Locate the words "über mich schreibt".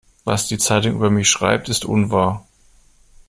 0.95-1.69